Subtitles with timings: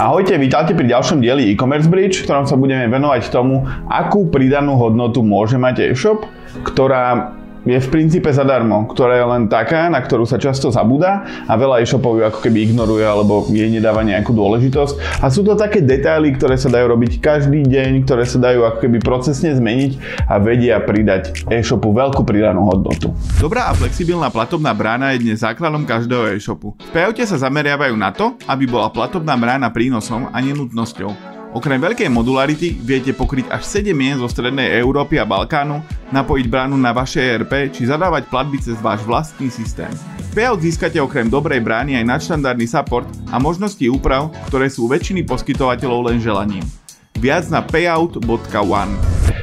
[0.00, 4.80] Ahojte, vítajte pri ďalšom dieli e-commerce bridge, v ktorom sa budeme venovať tomu, akú pridanú
[4.80, 6.24] hodnotu môže mať e-shop,
[6.64, 7.36] ktorá
[7.68, 11.84] je v princípe zadarmo, ktorá je len taká, na ktorú sa často zabúda a veľa
[11.84, 15.20] e-shopov ju ako keby ignoruje alebo jej nedáva nejakú dôležitosť.
[15.20, 18.78] A sú to také detaily, ktoré sa dajú robiť každý deň, ktoré sa dajú ako
[18.88, 23.12] keby procesne zmeniť a vedia pridať e-shopu veľkú pridanú hodnotu.
[23.36, 26.72] Dobrá a flexibilná platobná brána je dnes základom každého e-shopu.
[26.80, 31.29] V sa zameriavajú na to, aby bola platobná brána prínosom a nenutnosťou.
[31.50, 35.82] Okrem veľkej modularity viete pokryť až 7 mien zo strednej Európy a Balkánu,
[36.14, 39.90] napojiť bránu na vaše ERP či zadávať platby cez váš vlastný systém.
[40.30, 46.14] Payout získate okrem dobrej brány aj nadštandardný support a možnosti úprav, ktoré sú väčšiny poskytovateľov
[46.14, 46.62] len želaním.
[47.18, 48.94] Viac na payout.one.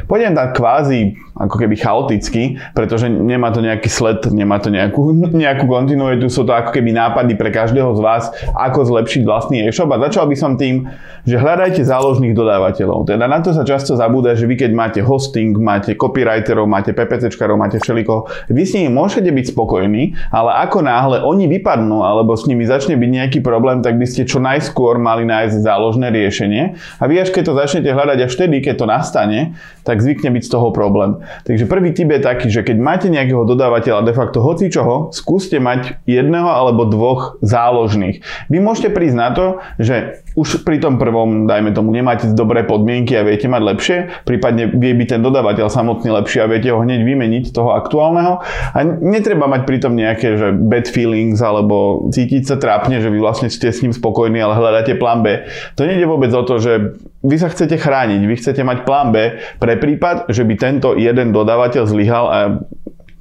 [0.07, 5.13] Pôjdem tak kvázi ako keby chaoticky, pretože nemá to nejaký sled, nemá to nejakú,
[5.45, 8.23] nejakú kontinuitu, sú to ako keby nápady pre každého z vás,
[8.57, 10.89] ako zlepšiť vlastný e-shop a začal by som tým,
[11.27, 13.05] že hľadajte záložných dodávateľov.
[13.05, 17.59] Teda na to sa často zabúda, že vy keď máte hosting, máte copywriterov, máte PPCčkarov,
[17.59, 22.47] máte všeliko, vy s nimi môžete byť spokojní, ale ako náhle oni vypadnú alebo s
[22.47, 27.03] nimi začne byť nejaký problém, tak by ste čo najskôr mali nájsť záložné riešenie a
[27.05, 29.39] vy až keď to začnete hľadať až vtedy, keď to nastane,
[29.83, 31.19] tak zvykne byť z toho problém.
[31.45, 35.57] Takže prvý tip je taký, že keď máte nejakého dodávateľa de facto hoci čoho, skúste
[35.57, 38.23] mať jedného alebo dvoch záložných.
[38.51, 39.45] Vy môžete prísť na to,
[39.81, 44.69] že už pri tom prvom, dajme tomu, nemáte dobré podmienky a viete mať lepšie, prípadne
[44.69, 49.49] vie byť ten dodávateľ samotný lepší a viete ho hneď vymeniť toho aktuálneho a netreba
[49.49, 53.81] mať pritom nejaké že bad feelings alebo cítiť sa trápne, že vy vlastne ste s
[53.81, 55.49] ním spokojní, ale hľadáte plán B.
[55.73, 59.41] To nejde vôbec o to, že vy sa chcete chrániť, vy chcete mať plán B
[59.57, 62.39] pre prípad, že by tento jeden dodávateľ zlyhal a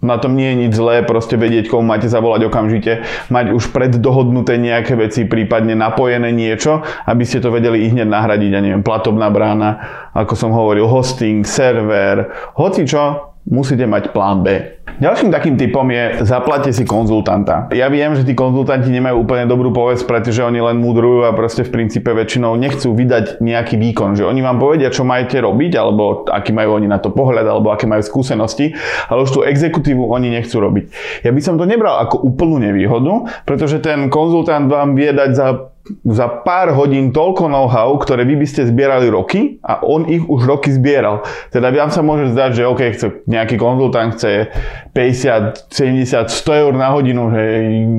[0.05, 4.61] na tom nie je nič zlé, proste vedieť, komu máte zavolať okamžite, mať už preddohodnuté
[4.61, 9.33] nejaké veci, prípadne napojené niečo, aby ste to vedeli i hneď nahradiť, ja neviem, platobná
[9.33, 9.83] brána,
[10.15, 14.77] ako som hovoril, hosting, server, hoci čo, musíte mať plán B.
[14.97, 17.69] Ďalším takým typom je zaplate si konzultanta.
[17.75, 21.69] Ja viem, že tí konzultanti nemajú úplne dobrú povesť, pretože oni len mudrujú a proste
[21.69, 26.25] v princípe väčšinou nechcú vydať nejaký výkon, že oni vám povedia, čo majete robiť, alebo
[26.25, 28.73] aký majú oni na to pohľad, alebo aké majú skúsenosti,
[29.13, 30.85] ale už tú exekutívu oni nechcú robiť.
[31.29, 35.76] Ja by som to nebral ako úplnú nevýhodu, pretože ten konzultant vám vie dať za
[36.03, 40.43] za pár hodín toľko know-how, ktoré vy by ste zbierali roky a on ich už
[40.47, 41.23] roky zbieral.
[41.55, 44.51] Teda vám sa môže zdať, že OK, chce, nejaký konzultant chce
[44.91, 47.43] 50, 70, 100 eur na hodinu, že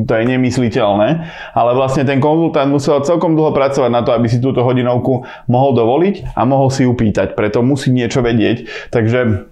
[0.03, 1.09] to je nemysliteľné,
[1.55, 5.71] ale vlastne ten konzultant musel celkom dlho pracovať na to, aby si túto hodinovku mohol
[5.77, 8.91] dovoliť a mohol si upýtať, preto musí niečo vedieť.
[8.91, 9.47] Takže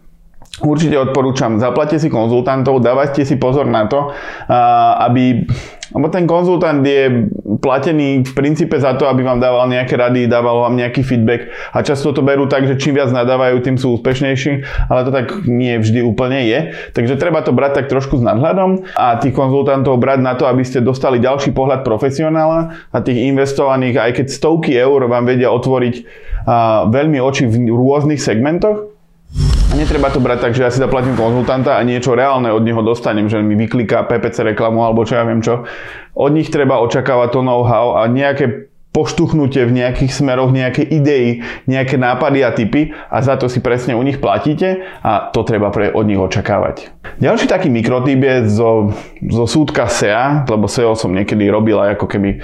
[0.56, 4.16] Určite odporúčam, zaplate si konzultantov, dávajte si pozor na to,
[5.04, 5.44] aby
[5.96, 7.32] lebo ten konzultant je
[7.64, 11.80] platený v princípe za to, aby vám dával nejaké rady, dával vám nejaký feedback a
[11.80, 14.52] často to berú tak, že čím viac nadávajú, tým sú úspešnejší,
[14.92, 16.60] ale to tak nie vždy úplne je.
[16.92, 20.68] Takže treba to brať tak trošku s nadhľadom a tých konzultantov brať na to, aby
[20.68, 25.96] ste dostali ďalší pohľad profesionála a tých investovaných, aj keď stovky eur vám vedia otvoriť
[26.92, 28.95] veľmi oči v rôznych segmentoch,
[29.74, 33.26] netreba to brať tak, že ja si zaplatím konzultanta a niečo reálne od neho dostanem,
[33.26, 35.66] že mi vykliká PPC reklamu alebo čo ja viem čo.
[36.14, 42.00] Od nich treba očakávať to know-how a nejaké poštuchnutie v nejakých smeroch, nejaké idei, nejaké
[42.00, 45.92] nápady a typy a za to si presne u nich platíte a to treba pre,
[45.92, 46.96] od nich očakávať.
[47.20, 52.08] Ďalší taký mikrotyp je zo, zo súdka SEA, lebo SEO som niekedy robil aj ako
[52.08, 52.40] keby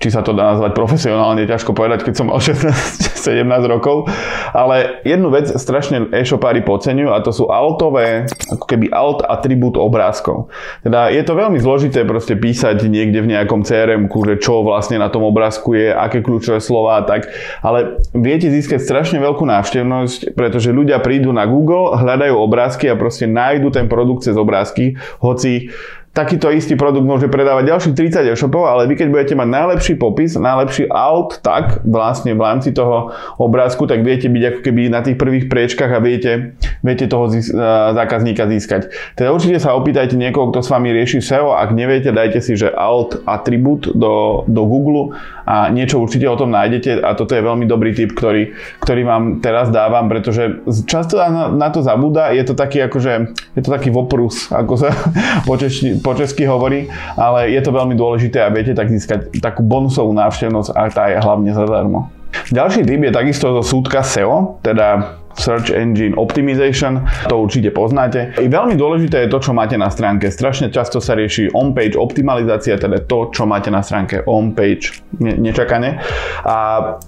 [0.00, 4.08] či sa to dá nazvať profesionálne, ťažko povedať, keď som mal 16-17 rokov.
[4.56, 10.48] Ale jednu vec strašne e-shopári podceňujú a to sú altové, ako keby alt atribút obrázkov.
[10.80, 15.12] Teda je to veľmi zložité proste písať niekde v nejakom crm že čo vlastne na
[15.12, 17.28] tom obrázku je, aké kľúčové slova a tak.
[17.60, 23.28] Ale viete získať strašne veľkú návštevnosť, pretože ľudia prídu na Google, hľadajú obrázky a proste
[23.28, 25.68] nájdu ten produkt cez obrázky, hoci
[26.10, 30.34] takýto istý produkt môže predávať ďalších 30 e-shopov, ale vy keď budete mať najlepší popis,
[30.34, 35.14] najlepší alt, tak vlastne v rámci toho obrázku, tak viete byť ako keby na tých
[35.14, 37.54] prvých priečkách a viete, viete toho zís-
[37.94, 38.90] zákazníka získať.
[39.14, 42.74] Teda určite sa opýtajte niekoho, kto s vami rieši SEO, ak neviete, dajte si, že
[42.74, 45.14] alt atribút do, do Google
[45.46, 49.22] a niečo určite o tom nájdete a toto je veľmi dobrý tip, ktorý, ktorý vám
[49.38, 50.58] teraz dávam, pretože
[50.90, 53.12] často na, na to zabúda, je to taký akože,
[53.54, 54.90] je to taký voprus, ako sa
[55.46, 55.54] po
[56.00, 60.70] po česky hovorí, ale je to veľmi dôležité a viete tak získať takú bonusovú návštevnosť
[60.72, 62.08] a tá je hlavne zadarmo.
[62.50, 68.34] Ďalší typ je takisto zo súdka SEO, teda Search Engine Optimization, to určite poznáte.
[68.38, 70.30] I veľmi dôležité je to, čo máte na stránke.
[70.30, 76.02] Strašne často sa rieši on-page optimalizácia, teda to, čo máte na stránke on-page, ne- nečakane.
[76.46, 76.56] A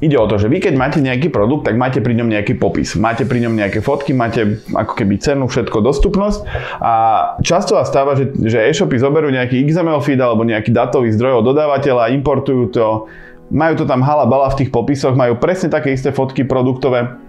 [0.03, 2.95] ide o to, že vy keď máte nejaký produkt, tak máte pri ňom nejaký popis.
[2.99, 6.41] Máte pri ňom nejaké fotky, máte ako keby cenu, všetko, dostupnosť.
[6.83, 6.93] A
[7.43, 11.53] často sa stáva, že, že e-shopy zoberú nejaký XML feed alebo nejaký datový zdroj od
[11.53, 12.87] dodávateľa, importujú to,
[13.53, 17.21] majú to tam hala bala v tých popisoch, majú presne také isté fotky produktové,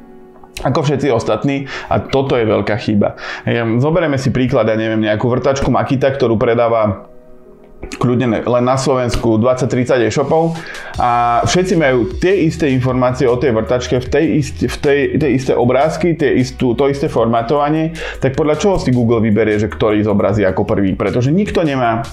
[0.62, 3.18] ako všetci ostatní a toto je veľká chyba.
[3.82, 7.10] Zoberieme si príklad, ja neviem, nejakú vrtačku Makita, ktorú predáva
[8.00, 10.56] kľudne len na Slovensku 20-30 e-shopov
[10.96, 15.32] a všetci majú tie isté informácie o tej vrtačke, v tej, ist, v tej, tej
[15.36, 17.92] isté obrázky, tie istú, to isté formátovanie,
[18.24, 20.96] tak podľa čoho si Google vyberie, že ktorý zobrazí ako prvý?
[20.96, 22.08] Pretože nikto nemá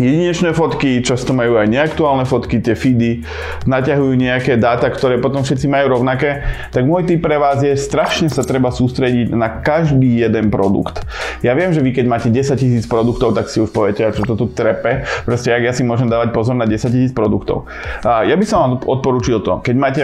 [0.00, 3.28] jedinečné fotky, často majú aj neaktuálne fotky, tie feedy
[3.68, 8.32] naťahujú nejaké dáta, ktoré potom všetci majú rovnaké, tak môj tip pre vás je strašne
[8.32, 11.04] sa treba sústrediť na každý jeden produkt.
[11.44, 14.32] Ja viem, že vy keď máte 10 tisíc produktov, tak si už poviete, čo to
[14.32, 17.68] tu trepe, proste jak ja si môžem dávať pozor na 10 tisíc produktov.
[18.00, 20.02] A ja by som vám odporúčil to, keď máte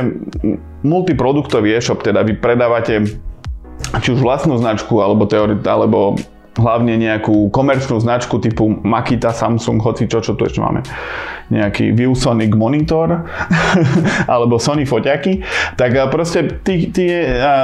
[0.85, 3.08] multiproduktový e-shop, teda vy predávate
[4.05, 6.19] či už vlastnú značku, alebo, teori, alebo
[6.59, 10.83] hlavne nejakú komerčnú značku typu Makita, Samsung, hoci čo, čo tu ešte máme
[11.49, 13.25] nejaký ViewSonic monitor
[14.33, 15.43] alebo Sony foťaky,
[15.77, 17.09] tak proste ty, ty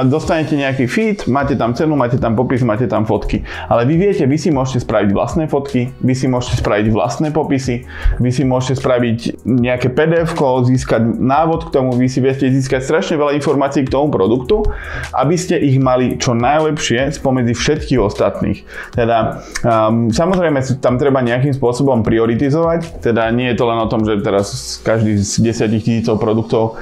[0.09, 3.45] dostanete nejaký feed, máte tam cenu, máte tam popis, máte tam fotky.
[3.69, 7.85] Ale vy viete, vy si môžete spraviť vlastné fotky, vy si môžete spraviť vlastné popisy,
[8.17, 10.33] vy si môžete spraviť nejaké pdf
[10.65, 14.65] získať návod k tomu, vy si viete získať strašne veľa informácií k tomu produktu,
[15.13, 18.63] aby ste ich mali čo najlepšie spomedzi všetkých ostatných.
[18.93, 23.91] Teda um, samozrejme tam treba nejakým spôsobom prioritizovať, teda nie je to len len o
[23.91, 26.79] tom, že teraz každý z 10 tisícov produktov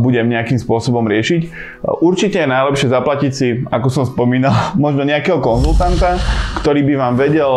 [0.00, 1.52] budem nejakým spôsobom riešiť.
[2.00, 6.16] Určite je najlepšie zaplatiť si, ako som spomínal, možno nejakého konzultanta,
[6.64, 7.52] ktorý by vám vedel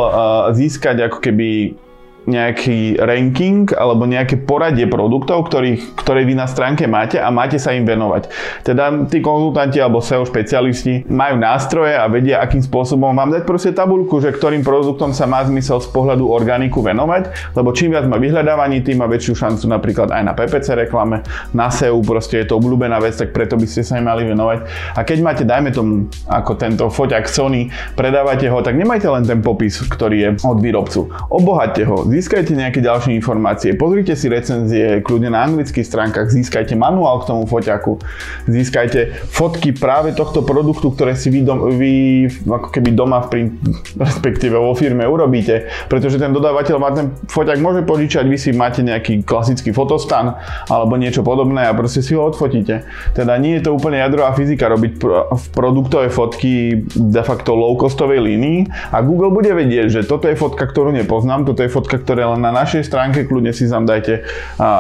[0.52, 1.80] získať ako keby
[2.28, 7.72] nejaký ranking alebo nejaké poradie produktov, ktorých, ktoré vy na stránke máte a máte sa
[7.72, 8.28] im venovať.
[8.68, 13.72] Teda tí konzultanti alebo SEO špecialisti majú nástroje a vedia, akým spôsobom vám dať proste
[13.72, 18.20] tabulku, že ktorým produktom sa má zmysel z pohľadu organiku venovať, lebo čím viac má
[18.20, 21.24] vyhľadávaní, tým má väčšiu šancu napríklad aj na PPC reklame,
[21.56, 24.68] na SEO, proste je to obľúbená vec, tak preto by ste sa im mali venovať.
[25.00, 29.40] A keď máte, dajme tomu, ako tento foťak Sony, predávate ho, tak nemajte len ten
[29.40, 31.08] popis, ktorý je od výrobcu.
[31.32, 37.22] Obohaťte ho, získajte nejaké ďalšie informácie, pozrite si recenzie kľudne na anglických stránkach, získajte manuál
[37.22, 38.02] k tomu foťaku,
[38.50, 43.52] získajte fotky práve tohto produktu, ktoré si vy, dom, vy ako keby doma v print,
[44.06, 48.82] respektíve vo firme urobíte, pretože ten dodávateľ má ten foťak môže požičať, vy si máte
[48.82, 50.34] nejaký klasický fotostan
[50.66, 52.82] alebo niečo podobné a proste si ho odfotíte.
[53.14, 58.26] Teda nie je to úplne jadrová fyzika robiť pro, produktové fotky de facto low costovej
[58.26, 62.24] línii a Google bude vedieť, že toto je fotka, ktorú nepoznám, toto je fotka, ktoré
[62.24, 64.24] len na našej stránke, kľudne si tam dajte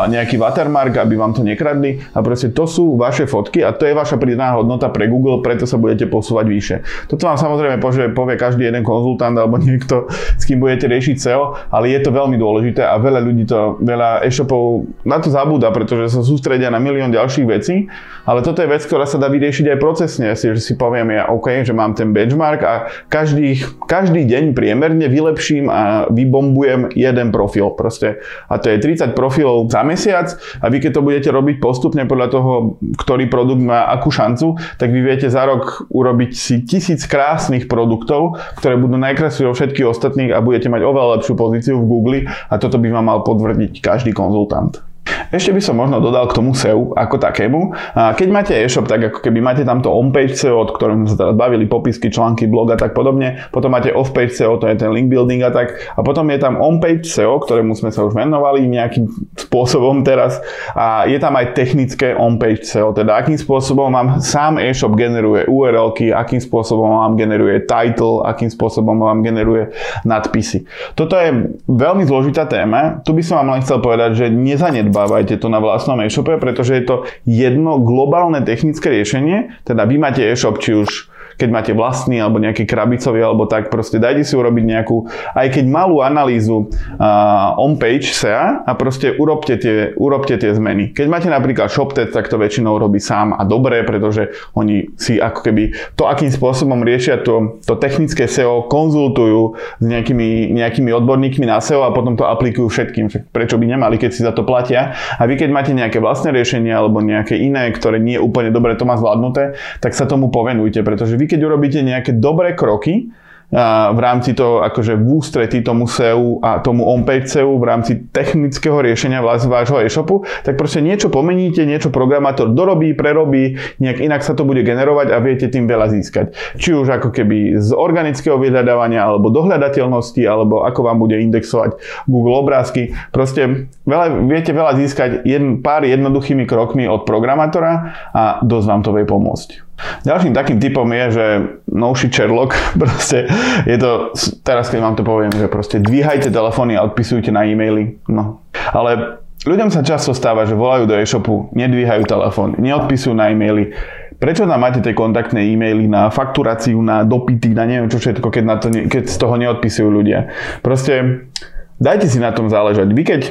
[0.07, 3.91] nejaký watermark, aby vám to nekradli a proste to sú vaše fotky a to je
[3.91, 6.77] vaša pridaná hodnota pre Google, preto sa budete posúvať vyššie.
[7.11, 7.83] Toto vám samozrejme
[8.15, 10.07] povie každý jeden konzultant alebo niekto,
[10.39, 14.23] s kým budete riešiť SEO, ale je to veľmi dôležité a veľa ľudí to, veľa
[14.23, 17.91] e-shopov na to zabúda, pretože sa sústredia na milión ďalších vecí,
[18.23, 21.27] ale toto je vec, ktorá sa dá vyriešiť aj procesne, si, že si poviem ja,
[21.27, 22.73] OK, že mám ten benchmark a
[23.11, 23.59] každý,
[23.89, 28.21] každý deň priemerne vylepším a vybombujem jeden jeden profil proste.
[28.47, 30.29] A to je 30 profilov za mesiac
[30.61, 32.53] a vy keď to budete robiť postupne podľa toho,
[33.01, 38.37] ktorý produkt má akú šancu, tak vy viete za rok urobiť si tisíc krásnych produktov,
[38.61, 42.53] ktoré budú najkrajšie od všetkých ostatných a budete mať oveľa lepšiu pozíciu v Google a
[42.61, 44.86] toto by vám mal potvrdiť každý konzultant.
[45.31, 47.71] Ešte by som možno dodal k tomu SEO ako takému.
[47.95, 51.63] Keď máte e-shop, tak ako keby máte tamto on-page SEO, od sme sa teraz bavili,
[51.63, 53.39] popisky, články, blog a tak podobne.
[53.55, 55.79] Potom máte off-page SEO, to je ten link building a tak.
[55.95, 59.07] A potom je tam on-page SEO, ktorému sme sa už venovali nejakým
[59.47, 60.43] spôsobom teraz.
[60.75, 66.11] A je tam aj technické on-page SEO, teda akým spôsobom vám sám e-shop generuje URLky,
[66.11, 69.71] akým spôsobom vám generuje title, akým spôsobom vám generuje
[70.03, 70.67] nadpisy.
[70.99, 72.99] Toto je veľmi zložitá téma.
[73.07, 76.75] Tu by som vám len chcel povedať, že nezanedbajte zanedbávajte to na vlastnom e-shope, pretože
[76.75, 82.17] je to jedno globálne technické riešenie, teda vy máte e-shop či už keď máte vlastný
[82.17, 85.05] alebo nejaký krabicový alebo tak, proste dajte si urobiť nejakú,
[85.37, 90.91] aj keď malú analýzu uh, on-page SEA a proste urobte tie, urobte tie zmeny.
[90.97, 95.45] Keď máte napríklad ShopTet, tak to väčšinou robí sám a dobre, pretože oni si ako
[95.45, 101.61] keby to, akým spôsobom riešia to, to technické SEO, konzultujú s nejakými, nejakými odborníkmi na
[101.61, 103.29] SEO a potom to aplikujú všetkým.
[103.29, 104.97] Prečo by nemali, keď si za to platia?
[105.21, 108.73] A vy keď máte nejaké vlastné riešenie alebo nejaké iné, ktoré nie je úplne dobre
[108.73, 109.53] to má zvládnuté,
[109.83, 113.11] tak sa tomu povenujte, pretože vy keď urobíte nejaké dobré kroky,
[113.47, 118.83] v rámci toho, akože v ústretí tomu SEO a tomu on-page SEO v rámci technického
[118.83, 124.43] riešenia vášho e-shopu, tak proste niečo pomeníte, niečo programátor dorobí, prerobí, nejak inak sa to
[124.43, 126.35] bude generovať a viete tým veľa získať.
[126.59, 132.43] Či už ako keby z organického vyhľadávania, alebo dohľadateľnosti, alebo ako vám bude indexovať Google
[132.43, 132.91] obrázky.
[133.15, 138.91] Proste veľa, viete veľa získať jedn, pár jednoduchými krokmi od programátora a dosť vám to
[138.91, 139.66] vie pomôcť.
[139.77, 141.25] Ďalším takým typom je, že
[141.69, 143.29] no shit Sherlock, proste
[143.69, 148.01] je to, teraz keď vám to poviem, že proste dvíhajte telefóny a odpisujte na e-maily,
[148.09, 148.41] no.
[148.73, 153.73] Ale ľuďom sa často stáva, že volajú do e-shopu, nedvíhajú telefón, neodpisujú na e-maily,
[154.17, 158.43] Prečo tam máte tie kontaktné e-maily na fakturáciu, na dopity, na neviem čo všetko, keď,
[158.49, 160.33] na to, keď z toho neodpisujú ľudia?
[160.65, 161.29] Proste
[161.77, 162.89] Dajte si na tom záležať.
[162.89, 163.21] Vy keď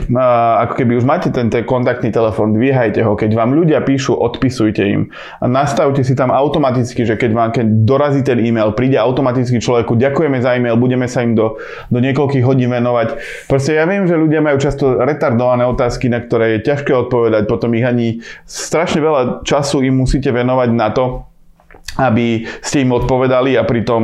[0.63, 3.19] ako keby už máte ten, kontaktný telefón, dvíhajte ho.
[3.19, 5.11] Keď vám ľudia píšu, odpisujte im.
[5.43, 10.39] Nastavte si tam automaticky, že keď vám keď dorazí ten e-mail, príde automaticky človeku, ďakujeme
[10.39, 11.59] za e-mail, budeme sa im do,
[11.91, 13.19] do niekoľkých hodín venovať.
[13.51, 17.75] Proste ja viem, že ľudia majú často retardované otázky, na ktoré je ťažké odpovedať, potom
[17.75, 21.27] ich ani strašne veľa času im musíte venovať na to,
[21.97, 24.03] aby ste im odpovedali a pritom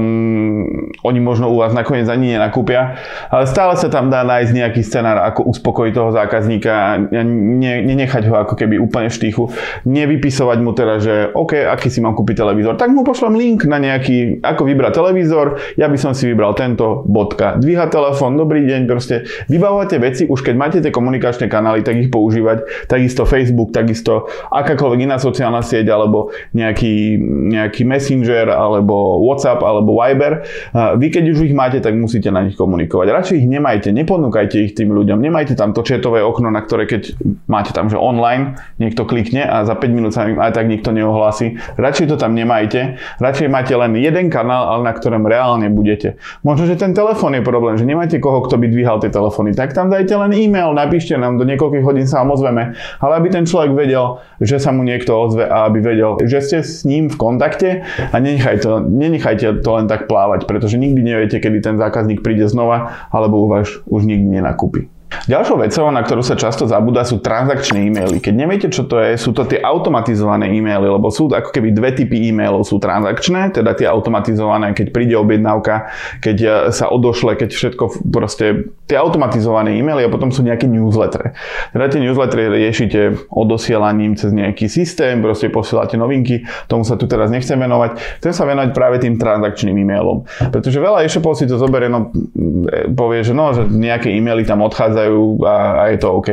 [1.05, 2.97] oni možno u vás nakoniec ani nenakúpia.
[3.29, 8.29] Ale stále sa tam dá nájsť nejaký scenár, ako uspokojiť toho zákazníka a ne, nenechať
[8.29, 9.53] ho ako keby úplne v štychu.
[9.85, 13.77] Nevypisovať mu teda, že OK, aký si mám kúpiť televízor, tak mu pošlem link na
[13.77, 15.47] nejaký, ako vybrať televízor,
[15.77, 17.61] ja by som si vybral tento, bodka.
[17.61, 22.09] Dvíha telefón, dobrý deň, proste vybavovate veci, už keď máte tie komunikačné kanály, tak ich
[22.09, 27.19] používať, takisto Facebook, takisto akákoľvek iná sociálna sieť alebo nejaký,
[27.53, 30.47] nejaký nejaký Messenger alebo WhatsApp alebo Viber.
[30.73, 33.07] Vy keď už ich máte, tak musíte na nich komunikovať.
[33.11, 37.19] Radšej ich nemajte, neponúkajte ich tým ľuďom, nemajte tam to četové okno, na ktoré keď
[37.51, 40.95] máte tam, že online, niekto klikne a za 5 minút sa im aj tak nikto
[40.95, 41.59] neohlási.
[41.77, 46.17] Radšej to tam nemajte, radšej máte len jeden kanál, ale na ktorom reálne budete.
[46.47, 49.75] Možno, že ten telefón je problém, že nemáte koho, kto by dvíhal tie telefóny, tak
[49.75, 53.45] tam dajte len e-mail, napíšte nám, do niekoľkých hodín sa vám ozveme, ale aby ten
[53.49, 57.17] človek vedel, že sa mu niekto ozve a aby vedel, že ste s ním v
[57.17, 57.72] kontakte
[58.13, 63.09] a nenechajte, nenechajte to len tak plávať, pretože nikdy neviete, kedy ten zákazník príde znova
[63.09, 64.93] alebo u vás už nikdy nenakúpi.
[65.31, 68.19] Ďalšou vecou, na ktorú sa často zabúda, sú transakčné e-maily.
[68.19, 71.95] Keď neviete, čo to je, sú to tie automatizované e-maily, lebo sú ako keby dve
[71.95, 72.67] typy e-mailov.
[72.67, 78.75] Sú transakčné, teda tie automatizované, keď príde objednávka, keď e, sa odošle, keď všetko proste
[78.91, 81.39] tie automatizované e-maily a potom sú nejaké newslettere.
[81.71, 87.31] Teda tie newslettery riešite odosielaním cez nejaký systém, proste posielate novinky, tomu sa tu teraz
[87.31, 88.21] nechcem venovať.
[88.21, 90.27] Chcem sa venovať práve tým transakčným e-mailom.
[90.51, 94.65] Pretože veľa e-shopov si to zoberie, no e, povie, že no, že nejaké e-maily tam
[94.67, 96.29] odchádzajú odchádzajú a, a je to OK.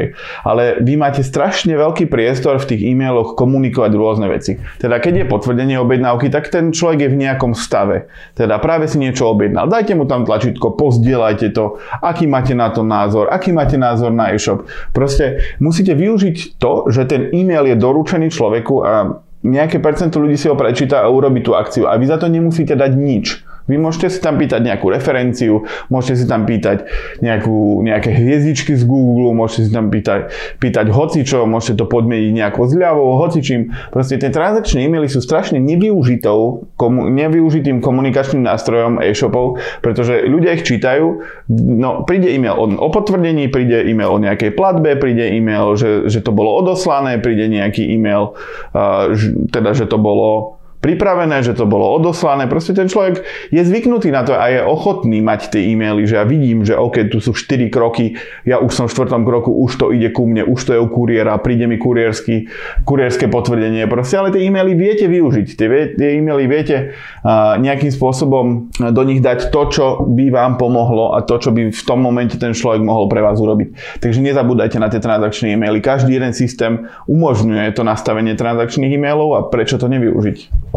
[0.45, 4.61] Ale vy máte strašne veľký priestor v tých e-mailoch komunikovať rôzne veci.
[4.77, 8.09] Teda keď je potvrdenie objednávky, tak ten človek je v nejakom stave.
[8.38, 9.69] Teda práve si niečo objednal.
[9.69, 14.31] Dajte mu tam tlačítko, pozdieľajte to, aký máte na to názor, aký máte názor na
[14.33, 14.65] e-shop.
[14.93, 18.93] Proste musíte využiť to, že ten e-mail je doručený človeku a
[19.39, 21.88] nejaké percento ľudí si ho prečíta a urobí tú akciu.
[21.88, 23.49] A vy za to nemusíte dať nič.
[23.69, 26.89] Vy môžete si tam pýtať nejakú referenciu, môžete si tam pýtať
[27.21, 32.65] nejakú, nejaké hviezdičky z Google, môžete si tam pýtať, pýtať hocičo, môžete to podmieniť nejakou
[32.65, 33.71] zľavou, hocičím.
[33.93, 40.65] Proste tie transakčné e-maily sú strašne nevyužitou, komu, nevyužitým komunikačným nástrojom e-shopov, pretože ľudia ich
[40.65, 41.21] čítajú,
[41.53, 46.25] no príde e-mail o, o potvrdení, príde e-mail o nejakej platbe, príde e-mail, že, že
[46.25, 48.33] to bolo odoslané, príde nejaký e-mail,
[48.73, 49.13] uh,
[49.53, 52.48] teda že to bolo pripravené, že to bolo odoslané.
[52.48, 56.24] Proste ten človek je zvyknutý na to a je ochotný mať tie e-maily, že ja
[56.24, 58.15] vidím, že OK, tu sú 4 kroky,
[58.48, 59.19] ja už som v 4.
[59.27, 62.48] kroku, už to ide ku mne, už to je u kuriéra, príde mi kuriérsky,
[62.88, 63.83] kuriérske potvrdenie.
[63.91, 65.48] Proste, ale tie e-maily viete využiť.
[65.59, 65.67] Tie,
[66.00, 71.27] tie e-maily viete uh, nejakým spôsobom do nich dať to, čo by vám pomohlo a
[71.27, 74.00] to, čo by v tom momente ten človek mohol pre vás urobiť.
[74.00, 75.83] Takže nezabúdajte na tie transakčné e-maily.
[75.83, 80.68] Každý jeden systém umožňuje to nastavenie transakčných e-mailov a prečo to nevyužiť.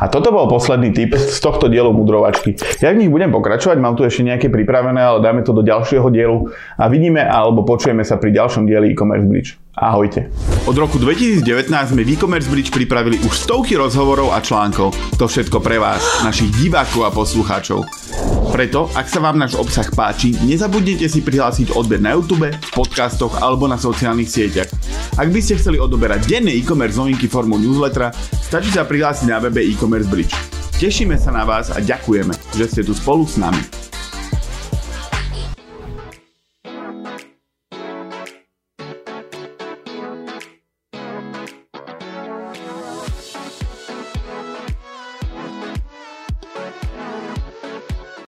[0.00, 2.56] A toto bol posledný tip z tohto dielu mudrovačky.
[2.80, 6.08] Ja v nich budem pokračovať, mám tu ešte nejaké pripravené, ale dáme to do ďalšieho
[6.08, 6.48] dielu
[6.80, 9.50] a vidíme alebo počujeme sa pri ďalšom dieli e-commerce bridge.
[9.76, 10.28] Ahojte.
[10.68, 14.92] Od roku 2019 sme v e-commerce bridge pripravili už stovky rozhovorov a článkov.
[15.16, 17.86] To všetko pre vás, našich divákov a poslucháčov.
[18.50, 23.38] Preto, ak sa vám náš obsah páči, nezabudnite si prihlásiť odber na YouTube, v podcastoch
[23.38, 24.68] alebo na sociálnych sieťach.
[25.18, 29.64] Ak by ste chceli odoberať denné e-commerce novinky formou newslettera, stačí sa prihlásiť na webe
[29.64, 30.34] e-commerce bridge.
[30.76, 33.79] Tešíme sa na vás a ďakujeme, že ste tu spolu s nami.